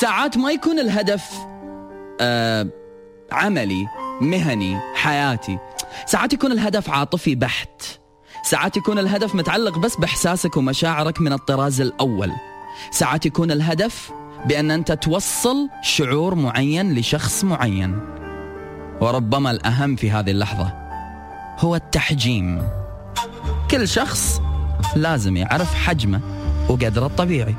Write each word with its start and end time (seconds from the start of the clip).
ساعات 0.00 0.36
ما 0.36 0.50
يكون 0.50 0.78
الهدف 0.78 1.24
آه 2.20 2.66
عملي 3.32 3.86
مهني 4.20 4.80
حياتي. 4.94 5.58
ساعات 6.06 6.32
يكون 6.32 6.52
الهدف 6.52 6.90
عاطفي 6.90 7.34
بحت. 7.34 7.82
ساعات 8.44 8.76
يكون 8.76 8.98
الهدف 8.98 9.34
متعلق 9.34 9.78
بس 9.78 9.96
بإحساسك 9.96 10.56
ومشاعرك 10.56 11.20
من 11.20 11.32
الطراز 11.32 11.80
الأول. 11.80 12.32
ساعات 12.90 13.26
يكون 13.26 13.50
الهدف 13.50 14.12
بأن 14.46 14.70
أنت 14.70 14.92
توصل 14.92 15.68
شعور 15.82 16.34
معين 16.34 16.94
لشخص 16.94 17.44
معين. 17.44 18.00
وربما 19.00 19.50
الأهم 19.50 19.96
في 19.96 20.10
هذه 20.10 20.30
اللحظة 20.30 20.72
هو 21.58 21.76
التحجيم. 21.76 22.68
كل 23.70 23.88
شخص 23.88 24.40
لازم 24.96 25.36
يعرف 25.36 25.74
حجمه 25.74 26.20
وقدره 26.68 27.06
الطبيعي. 27.06 27.54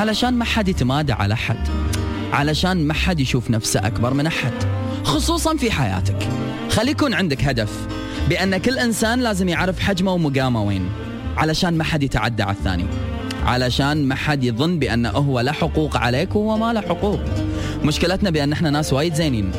علشان 0.00 0.34
ما 0.34 0.44
حد 0.44 0.68
يتمادى 0.68 1.12
على 1.12 1.36
حد 1.36 1.68
علشان 2.32 2.86
ما 2.86 2.94
حد 2.94 3.20
يشوف 3.20 3.50
نفسه 3.50 3.86
أكبر 3.86 4.14
من 4.14 4.26
أحد. 4.26 4.52
خصوصا 5.04 5.56
في 5.56 5.70
حياتك. 5.70 6.28
خلي 6.70 6.90
يكون 6.90 7.14
عندك 7.14 7.44
هدف 7.44 7.86
بأن 8.28 8.56
كل 8.56 8.78
إنسان 8.78 9.20
لازم 9.20 9.48
يعرف 9.48 9.80
حجمه 9.80 10.12
ومقامه 10.12 10.62
وين. 10.62 10.88
علشان 11.36 11.78
ما 11.78 11.84
حد 11.84 12.02
يتعدى 12.02 12.42
على 12.42 12.56
الثاني. 12.56 12.86
علشان 13.44 14.08
ما 14.08 14.14
حد 14.14 14.44
يظن 14.44 14.78
بانه 14.78 15.10
هو 15.10 15.40
له 15.40 15.52
حقوق 15.52 15.96
عليك 15.96 16.36
وهو 16.36 16.58
ما 16.58 16.72
له 16.72 16.80
حقوق. 16.80 17.20
مشكلتنا 17.84 18.30
بأن 18.30 18.52
إحنا 18.52 18.70
ناس 18.70 18.92
وايد 18.92 19.14
زينين. 19.14 19.52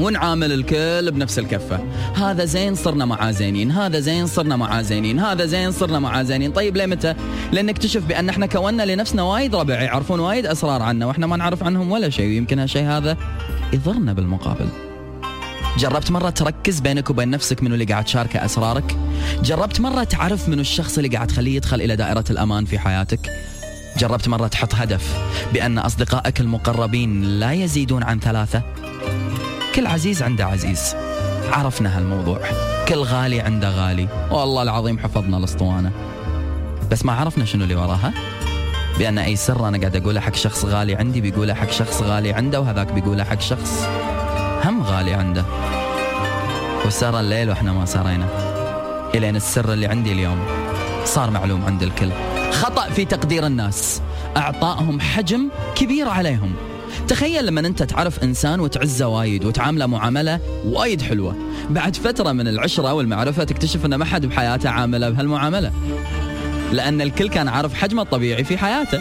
ونعامل 0.00 0.52
الكل 0.52 1.10
بنفس 1.10 1.38
الكفة. 1.38 1.80
هذا 2.16 2.44
زين 2.44 2.74
صرنا 2.74 3.04
معاه 3.04 3.30
زينين 3.30 3.70
هذا 3.70 4.00
زين 4.00 4.26
صرنا 4.26 4.56
معاه 4.56 4.82
زينين 4.82 5.20
هذا 5.20 5.46
زين 5.46 5.72
صرنا 5.72 5.98
معاه 5.98 6.22
زينين 6.22 6.52
طيب 6.52 6.76
ليه 6.76 6.86
متى 6.86 7.14
لأن 7.52 7.66
نكتشف 7.66 8.04
بأن 8.04 8.28
إحنا 8.28 8.46
كونا 8.46 8.82
لنفسنا 8.82 9.22
وايد 9.22 9.54
ربع 9.54 9.74
يعرفون 9.74 10.20
وايد 10.20 10.46
أسرار 10.46 10.82
عنا 10.82 11.06
وإحنا 11.06 11.26
ما 11.26 11.36
نعرف 11.36 11.62
عنهم 11.62 11.92
ولا 11.92 12.10
شيء 12.10 12.26
ويمكن 12.26 12.58
هالشيء 12.58 12.84
هذا 12.84 13.16
يضرنا 13.72 14.12
بالمقابل 14.12 14.66
جربت 15.78 16.10
مرة 16.10 16.30
تركز 16.30 16.80
بينك 16.80 17.10
وبين 17.10 17.30
نفسك 17.30 17.62
منو 17.62 17.74
اللي 17.74 17.84
قاعد 17.84 18.04
تشاركه 18.04 18.44
أسرارك؟ 18.44 18.96
جربت 19.42 19.80
مرة 19.80 20.04
تعرف 20.04 20.48
منو 20.48 20.60
الشخص 20.60 20.98
اللي 20.98 21.08
قاعد 21.08 21.26
تخليه 21.26 21.56
يدخل 21.56 21.80
إلى 21.80 21.96
دائرة 21.96 22.24
الأمان 22.30 22.64
في 22.64 22.78
حياتك؟ 22.78 23.30
جربت 23.98 24.28
مرة 24.28 24.46
تحط 24.46 24.74
هدف 24.74 25.16
بأن 25.52 25.78
أصدقائك 25.78 26.40
المقربين 26.40 27.22
لا 27.22 27.52
يزيدون 27.52 28.02
عن 28.02 28.20
ثلاثة؟ 28.20 28.62
كل 29.74 29.86
عزيز 29.86 30.22
عنده 30.22 30.46
عزيز 30.46 30.94
عرفنا 31.52 31.98
هالموضوع. 31.98 32.40
كل 32.88 32.98
غالي 32.98 33.40
عنده 33.40 33.70
غالي. 33.70 34.08
والله 34.30 34.62
العظيم 34.62 34.98
حفظنا 34.98 35.36
الاسطوانة. 35.36 35.92
بس 36.90 37.04
ما 37.04 37.12
عرفنا 37.12 37.44
شنو 37.44 37.64
اللي 37.64 37.74
وراها. 37.74 38.12
بأن 38.98 39.18
أي 39.18 39.36
سر 39.36 39.68
أنا 39.68 39.78
قاعد 39.78 39.96
أقوله 39.96 40.20
حق 40.20 40.34
شخص 40.34 40.64
غالي 40.64 40.94
عندي 40.94 41.20
بيقوله 41.20 41.54
حق 41.54 41.70
شخص 41.70 42.02
غالي 42.02 42.32
عنده 42.32 42.60
وهذاك 42.60 42.92
بيقوله 42.92 43.24
حق 43.24 43.40
شخص 43.40 43.88
هم 44.64 44.82
غالي 44.82 45.14
عنده. 45.14 45.44
وسار 46.86 47.20
الليل 47.20 47.48
وإحنا 47.48 47.72
ما 47.72 47.84
سرينا. 47.84 48.26
إلين 49.14 49.36
السر 49.36 49.72
اللي 49.72 49.86
عندي 49.86 50.12
اليوم. 50.12 50.38
صار 51.04 51.30
معلوم 51.30 51.64
عند 51.64 51.82
الكل. 51.82 52.10
خطأ 52.52 52.90
في 52.90 53.04
تقدير 53.04 53.46
الناس. 53.46 54.02
اعطائهم 54.36 55.00
حجم 55.00 55.48
كبير 55.74 56.08
عليهم. 56.08 56.54
تخيل 57.08 57.46
لما 57.46 57.60
انت 57.60 57.82
تعرف 57.82 58.22
انسان 58.24 58.60
وتعزه 58.60 59.06
وايد 59.08 59.44
وتعامله 59.44 59.86
معاملة 59.86 60.40
وايد 60.64 61.02
حلوة. 61.02 61.36
بعد 61.70 61.96
فترة 61.96 62.32
من 62.32 62.48
العشرة 62.48 62.92
والمعرفة 62.92 63.44
تكتشف 63.44 63.86
ان 63.86 63.94
ما 63.94 64.04
حد 64.04 64.26
بحياته 64.26 64.70
عامله 64.70 65.10
بهالمعاملة. 65.10 65.72
لأن 66.72 67.00
الكل 67.00 67.28
كان 67.28 67.48
عارف 67.48 67.74
حجمه 67.74 68.02
الطبيعي 68.02 68.44
في 68.44 68.58
حياته. 68.58 69.00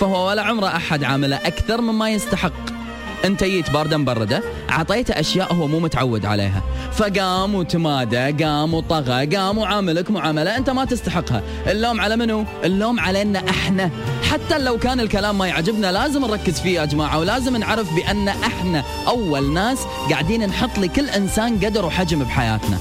فهو 0.00 0.28
ولا 0.28 0.42
عمره 0.42 0.66
أحد 0.66 1.04
عامله 1.04 1.36
أكثر 1.36 1.80
مما 1.80 2.10
يستحق. 2.10 2.75
انت 3.24 3.44
جيت 3.44 3.70
بارده 3.70 3.96
مبرده 3.96 4.42
اعطيته 4.70 5.20
أشياء 5.20 5.54
هو 5.54 5.66
مو 5.66 5.80
متعود 5.80 6.26
عليها. 6.26 6.62
فقام 6.92 7.54
وتمادى 7.54 8.44
قام 8.44 8.74
وطغى 8.74 9.26
قام 9.36 9.58
وعاملك 9.58 10.10
معاملة 10.10 10.56
أنت 10.56 10.70
ما 10.70 10.84
تستحقها. 10.84 11.42
اللوم 11.66 12.00
على 12.00 12.16
منو؟ 12.16 12.44
اللوم 12.64 13.00
علينا 13.00 13.50
إحنا. 13.50 13.90
حتى 14.30 14.58
لو 14.58 14.78
كان 14.78 15.00
الكلام 15.00 15.38
ما 15.38 15.46
يعجبنا 15.46 15.92
لازم 15.92 16.26
نركز 16.26 16.60
فيه 16.60 16.80
يا 16.80 16.84
جماعة 16.84 17.18
ولازم 17.18 17.56
نعرف 17.56 17.94
بأن 17.94 18.28
إحنا 18.28 18.84
أول 19.08 19.52
ناس 19.52 19.78
قاعدين 20.10 20.46
نحط 20.46 20.78
لكل 20.78 21.08
إنسان 21.08 21.58
قدر 21.64 21.86
وحجم 21.86 22.18
بحياتنا. 22.18 22.78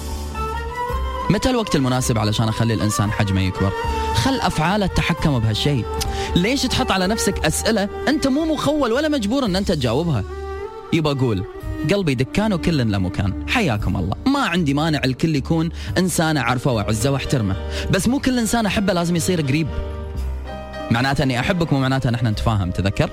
متى 1.30 1.50
الوقت 1.50 1.76
المناسب 1.76 2.18
علشان 2.18 2.48
أخلي 2.48 2.74
الإنسان 2.74 3.12
حجمه 3.12 3.42
يكبر؟ 3.42 3.72
خل 4.16 4.40
افعاله 4.40 4.86
تتحكم 4.86 5.40
بهالشيء. 5.40 5.86
ليش 6.36 6.64
تحط 6.64 6.92
على 6.92 7.08
نفسك 7.08 7.46
أسئلة 7.46 7.90
أنت 8.08 8.28
مو 8.28 8.54
مخول 8.54 8.92
ولا 8.92 9.08
مجبور 9.08 9.46
إن 9.46 9.56
أنت 9.56 9.72
تجاوبها؟ 9.72 10.24
يبقى 10.94 11.14
أقول 11.14 11.44
قلبي 11.92 12.16
دكان 12.16 12.54
وكل 12.54 12.92
له 12.92 12.98
مكان. 12.98 13.46
حياكم 13.50 13.98
الله. 13.98 14.16
ما 14.26 14.40
عندي 14.40 14.74
مانع 14.74 15.02
الكل 15.06 15.36
يكون 15.36 15.70
إنسان 15.98 16.38
أعرفه 16.38 16.72
وأعزه 16.72 17.12
وأحترمه. 17.12 17.56
بس 17.92 18.08
مو 18.08 18.20
كل 18.20 18.40
إنسان 18.40 18.66
أحبه 18.66 18.94
لازم 18.94 19.16
يصير 19.16 19.42
قريب. 19.42 19.68
معناته 20.92 21.24
أني 21.24 21.40
أحبك 21.40 21.74
مو 21.74 21.80
معناته 21.80 22.10
ان 22.10 22.16
إحنا 22.16 22.30
نتفاهم 22.30 22.72
تذكر؟ 22.72 23.10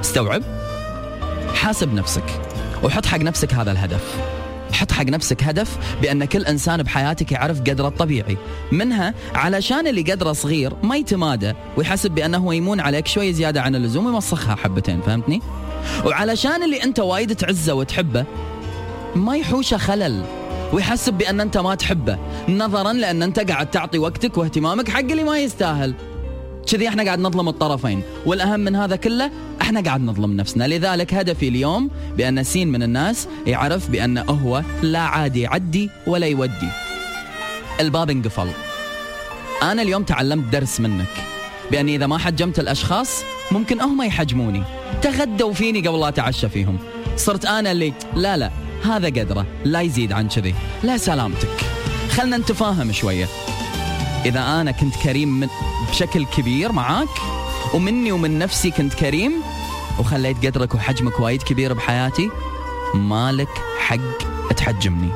استوعب. 0.00 0.42
حاسب 1.54 1.94
نفسك 1.94 2.40
وحط 2.82 3.06
حق 3.06 3.18
نفسك 3.18 3.54
هذا 3.54 3.72
الهدف. 3.72 4.16
حط 4.72 4.92
حق 4.92 5.04
نفسك 5.04 5.44
هدف 5.44 5.78
بأن 6.02 6.24
كل 6.24 6.44
إنسان 6.44 6.82
بحياتك 6.82 7.32
يعرف 7.32 7.60
قدره 7.60 7.88
الطبيعي 7.88 8.36
منها 8.72 9.14
علشان 9.34 9.86
اللي 9.86 10.02
قدره 10.02 10.32
صغير 10.32 10.72
ما 10.82 10.96
يتمادى 10.96 11.52
ويحسب 11.76 12.10
بأنه 12.10 12.54
يمون 12.54 12.80
عليك 12.80 13.06
شوي 13.06 13.32
زيادة 13.32 13.62
عن 13.62 13.74
اللزوم 13.74 14.06
ويمسخها 14.06 14.54
حبتين 14.54 15.00
فهمتني؟ 15.00 15.42
وعلشان 16.04 16.62
اللي 16.62 16.82
أنت 16.82 17.00
وايد 17.00 17.36
تعزه 17.36 17.74
وتحبه 17.74 18.24
ما 19.16 19.36
يحوشه 19.36 19.76
خلل 19.76 20.24
ويحسب 20.72 21.14
بأن 21.14 21.40
أنت 21.40 21.58
ما 21.58 21.74
تحبه 21.74 22.18
نظرا 22.48 22.92
لأن 22.92 23.22
أنت 23.22 23.40
قاعد 23.40 23.70
تعطي 23.70 23.98
وقتك 23.98 24.38
واهتمامك 24.38 24.88
حق 24.88 25.00
اللي 25.00 25.24
ما 25.24 25.38
يستاهل 25.38 25.94
كذي 26.66 26.88
إحنا 26.88 27.04
قاعد 27.04 27.18
نظلم 27.18 27.48
الطرفين. 27.48 28.02
والأهم 28.26 28.60
من 28.60 28.76
هذا 28.76 28.96
كله 28.96 29.30
إحنا 29.62 29.80
قاعد 29.80 30.00
نظلم 30.00 30.36
نفسنا. 30.36 30.68
لذلك 30.68 31.14
هدفي 31.14 31.48
اليوم 31.48 31.90
بأن 32.16 32.44
سين 32.44 32.68
من 32.68 32.82
الناس 32.82 33.28
يعرف 33.46 33.90
بأن 33.90 34.18
هو 34.18 34.62
لا 34.82 34.98
عادي 34.98 35.40
يعدي 35.40 35.90
ولا 36.06 36.26
يودي. 36.26 36.68
الباب 37.80 38.10
انقفل. 38.10 38.48
أنا 39.62 39.82
اليوم 39.82 40.02
تعلمت 40.02 40.52
درس 40.52 40.80
منك. 40.80 41.24
باني 41.70 41.96
إذا 41.96 42.06
ما 42.06 42.18
حجمت 42.18 42.58
الأشخاص 42.58 43.22
ممكن 43.52 43.80
هم 43.80 44.02
يحجموني. 44.02 44.62
تغدوا 45.02 45.52
فيني 45.52 45.88
قبل 45.88 46.00
لا 46.00 46.08
أتعشى 46.08 46.48
فيهم. 46.48 46.78
صرت 47.16 47.44
أنا 47.44 47.72
اللي 47.72 47.92
لا 48.16 48.36
لا 48.36 48.50
هذا 48.84 49.06
قدره. 49.06 49.46
لا 49.64 49.80
يزيد 49.80 50.12
عن 50.12 50.28
كذي. 50.28 50.54
لا 50.82 50.96
سلامتك. 50.96 51.56
خلنا 52.10 52.36
نتفاهم 52.36 52.92
شوية. 52.92 53.26
إذا 54.24 54.40
أنا 54.40 54.70
كنت 54.70 54.96
كريم 54.96 55.28
من 55.28 55.48
بشكل 55.90 56.26
كبير 56.26 56.72
معاك 56.72 57.08
ومني 57.74 58.12
ومن 58.12 58.38
نفسي 58.38 58.70
كنت 58.70 58.94
كريم 58.94 59.32
وخليت 59.98 60.46
قدرك 60.46 60.74
وحجمك 60.74 61.20
وايد 61.20 61.42
كبير 61.42 61.72
بحياتي 61.72 62.30
مالك 62.94 63.48
حق 63.78 64.52
تحجمني. 64.56 65.10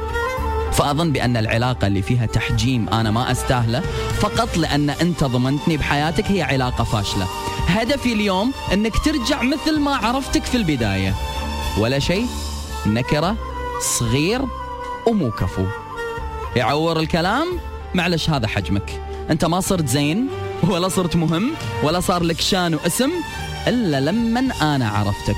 فأظن 0.72 1.12
بأن 1.12 1.36
العلاقة 1.36 1.86
اللي 1.86 2.02
فيها 2.02 2.26
تحجيم 2.26 2.88
أنا 2.88 3.10
ما 3.10 3.32
أستاهله 3.32 3.80
فقط 4.20 4.56
لأن 4.56 4.90
أنت 4.90 5.24
ضمنتني 5.24 5.76
بحياتك 5.76 6.24
هي 6.24 6.42
علاقة 6.42 6.84
فاشلة. 6.84 7.26
هدفي 7.66 8.12
اليوم 8.12 8.52
أنك 8.72 8.92
ترجع 9.04 9.42
مثل 9.42 9.80
ما 9.80 9.96
عرفتك 9.96 10.44
في 10.44 10.56
البداية. 10.56 11.14
ولا 11.78 11.98
شيء 11.98 12.26
نكرة 12.86 13.36
صغير 13.98 14.40
ومو 15.06 15.30
كفو. 15.30 15.66
يعور 16.56 17.00
الكلام؟ 17.00 17.46
معلش 17.94 18.30
هذا 18.30 18.46
حجمك. 18.46 19.00
انت 19.30 19.44
ما 19.44 19.60
صرت 19.60 19.88
زين 19.88 20.28
ولا 20.62 20.88
صرت 20.88 21.16
مهم 21.16 21.50
ولا 21.82 22.00
صار 22.00 22.22
لك 22.22 22.40
شان 22.40 22.74
واسم 22.74 23.10
إلا 23.66 24.00
لمن 24.00 24.52
أنا 24.52 24.88
عرفتك. 24.88 25.36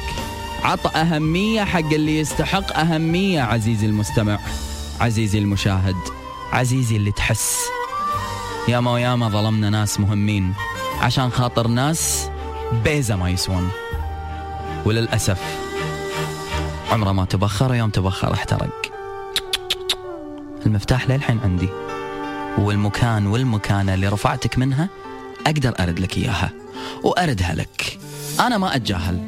عط 0.63 0.97
أهمية 0.97 1.65
حق 1.65 1.93
اللي 1.93 2.19
يستحق 2.19 2.79
أهمية 2.79 3.41
عزيزي 3.41 3.87
المستمع 3.87 4.39
عزيزي 5.01 5.39
المشاهد 5.39 5.97
عزيزي 6.53 6.97
اللي 6.97 7.13
تحس. 7.13 7.61
ياما 8.69 8.93
وياما 8.93 9.29
ظلمنا 9.29 9.71
ناس 9.71 10.01
مهمين 10.01 10.55
عشان 11.01 11.31
خاطر 11.31 11.69
ناس 11.69 12.31
بيزة 12.85 13.17
ما 13.17 13.31
يسوون 13.31 13.69
وللأسف 14.85 15.41
عمره 16.91 17.13
ما 17.13 17.25
تبخر 17.25 17.75
يوم 17.75 17.91
تبخر 17.91 18.33
احترق. 18.33 18.83
المفتاح 20.67 21.09
للحين 21.09 21.41
عندي. 21.45 21.69
والمكان 22.59 23.27
والمكانة 23.27 23.95
اللي 23.95 24.09
رفعتك 24.09 24.59
منها 24.59 24.89
أقدر 25.47 25.75
أرد 25.81 25.99
لك 26.01 26.17
إياها 26.17 26.51
وأردها 27.03 27.55
لك. 27.55 27.99
أنا 28.41 28.59
ما 28.59 28.77
أتجاهل 28.77 29.21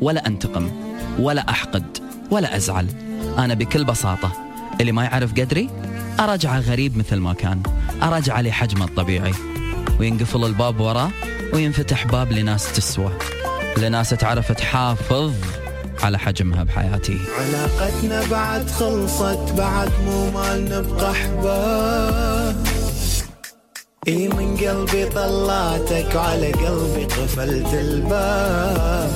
ولا 0.00 0.26
أنتقم 0.26 0.70
ولا 1.18 1.50
أحقد 1.50 1.98
ولا 2.30 2.56
أزعل. 2.56 2.86
أنا 3.38 3.54
بكل 3.54 3.84
بساطة 3.84 4.32
اللي 4.80 4.92
ما 4.92 5.04
يعرف 5.04 5.32
قدري 5.32 5.70
أرجعه 6.20 6.60
غريب 6.60 6.96
مثل 6.96 7.16
ما 7.16 7.32
كان. 7.32 7.62
أرجعه 8.02 8.40
لحجمه 8.40 8.84
الطبيعي. 8.84 9.34
وينقفل 10.00 10.44
الباب 10.44 10.80
وراه 10.80 11.10
وينفتح 11.52 12.06
باب 12.06 12.32
لناس 12.32 12.72
تسوى. 12.72 13.12
لناس 13.78 14.10
تعرف 14.10 14.52
تحافظ 14.52 15.32
على 16.02 16.18
حجمها 16.18 16.64
بحياتي. 16.64 17.18
علاقتنا 17.38 18.26
بعد 18.30 18.70
خلصت 18.70 19.52
بعد 19.58 19.90
مو 20.06 20.30
مال 20.30 20.64
نبقى 20.64 21.10
أحباب. 21.10 22.73
اي 24.08 24.28
من 24.28 24.56
قلبي 24.56 25.04
طلعتك 25.04 26.14
وعلى 26.14 26.52
قلبي 26.52 27.04
قفلت 27.04 27.74
الباب. 27.74 29.10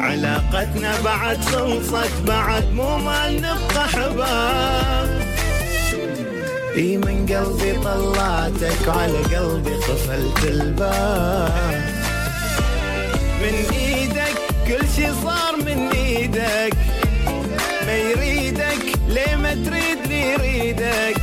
علاقتنا 0.00 1.00
بعد 1.00 1.44
خلصت 1.44 2.12
بعد 2.26 2.72
مو 2.72 2.98
مال 2.98 3.36
نبقى 3.36 3.84
احباب 3.84 5.22
اي 6.76 6.96
من 6.96 7.26
قلبي 7.26 7.72
طلعتك 7.72 8.88
وعلى 8.88 9.18
قلبي 9.18 9.74
قفلت 9.74 10.44
الباب. 10.44 11.82
من 13.42 13.74
إيدك 13.76 14.36
كل 14.66 14.86
شي 14.96 15.06
صار 15.24 15.56
من 15.66 15.90
إيدك. 15.94 16.76
ما 17.86 17.96
يريدك 17.98 18.98
ليه 19.08 19.36
ما 19.36 19.54
تريدني 19.54 20.32
يريدك؟ 20.32 21.21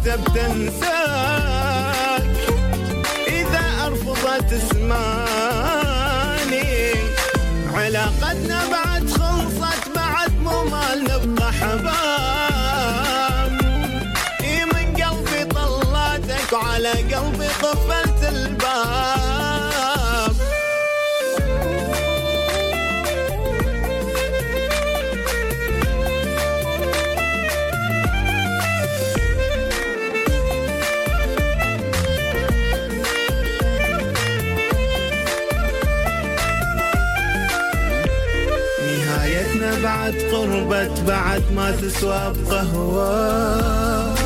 بدمي 0.00 0.16
كتبت 0.16 0.36
انساك 0.36 2.22
إذا 3.28 3.64
أرفضت 3.86 4.52
اسماني 4.52 5.80
علاقتنا 7.74 8.60
بعد 8.70 9.10
خلصت 9.10 9.88
بعد 9.96 10.32
مو 10.42 10.64
مال 10.64 11.04
نبقى 11.04 11.52
حباب 11.52 12.80
اي 14.40 14.64
من 14.64 14.86
قلبي 15.02 15.44
طلعتك 15.44 16.52
وعلى 16.52 16.90
قلبي 16.90 17.46
قفلت 17.46 18.24
الباب. 18.28 19.29
قربت 40.32 41.00
بعد 41.06 41.42
ما 41.56 41.70
تسوى 41.70 42.32
بقهوة. 42.32 44.20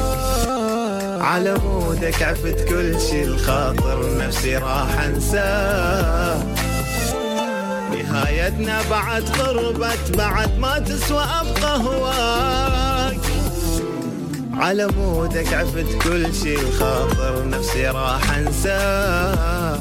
على 1.22 1.54
مودك 1.54 2.22
عفت 2.22 2.64
كل 2.68 3.00
شي 3.00 3.24
الخاطر 3.24 4.18
نفسي 4.18 4.56
راح 4.56 5.00
انساه 5.00 6.42
نهايتنا 7.92 8.80
بعد 8.90 9.22
قربت 9.22 10.16
بعد 10.16 10.58
ما 10.58 10.78
تسوى 10.78 11.24
بقهواك 11.44 13.20
على 14.54 14.86
مودك 14.86 15.54
عفت 15.54 16.02
كل 16.02 16.34
شي 16.34 16.54
الخاطر 16.54 17.48
نفسي 17.48 17.88
راح 17.88 18.36
انساه 18.36 19.78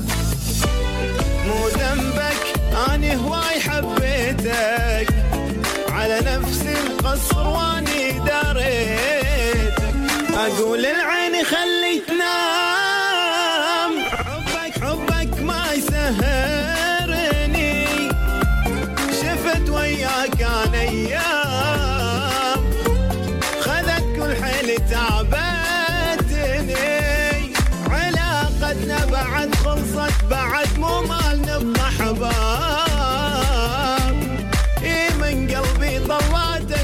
القصر 7.13 7.47
واني 7.47 8.11
داريتك 8.19 9.95
أقول 10.35 10.85
العين 10.85 11.43
خلي 11.45 11.82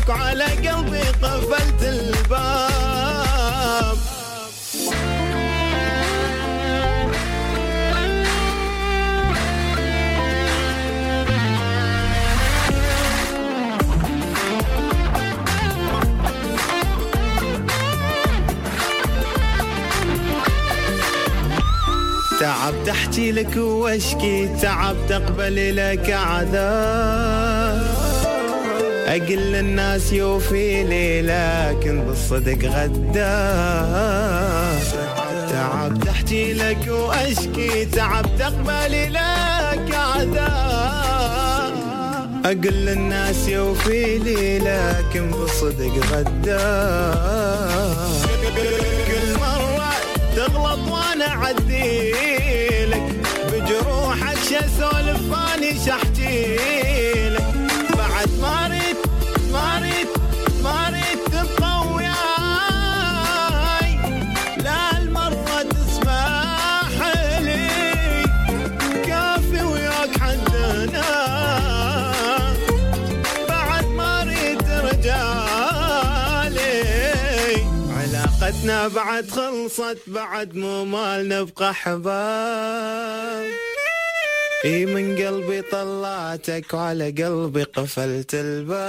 وعلى 0.09 0.43
قلبي 0.43 0.99
قفلت 0.99 1.83
الباب. 1.83 2.69
تعبت 22.39 22.89
احكي 22.89 23.31
لك 23.31 23.57
وأشكي 23.57 24.49
تعبت 24.61 25.11
اقبل 25.11 25.75
لك 25.75 26.09
عذاب. 26.09 27.48
أقل 29.09 29.37
للناس 29.37 30.13
يوفي 30.13 30.83
لي 30.83 31.21
لكن 31.21 32.01
بالصدق 32.01 32.65
غدار 32.65 33.19
تعبت 35.51 36.07
احكي 36.07 36.53
لك 36.53 36.87
وأشكي 36.87 37.85
تعبت 37.85 38.41
اقبل 38.41 39.13
لك 39.13 39.95
عذاب 39.95 41.73
أقل 42.45 42.73
للناس 42.73 43.47
يوفي 43.47 44.17
لي 44.17 44.59
لكن 44.59 45.31
بالصدق 45.31 45.93
غدار 46.11 47.95
كل 49.07 49.39
مرة 49.39 49.91
تغلط 50.35 50.79
وأنا 50.91 51.27
اعديلك 51.27 52.38
علاقتنا 78.59 78.87
بعد 78.87 79.29
خلصت 79.29 79.97
بعد 80.07 80.55
مو 80.55 80.85
مال 80.85 81.29
نبقى 81.29 81.73
حباب. 81.73 83.49
إي 84.65 84.85
من 84.85 85.17
قلبي 85.17 85.61
طلعتك 85.61 86.73
وعلى 86.73 87.11
قلبي 87.11 87.63
قفلت 87.63 88.33
الباب. 88.33 88.79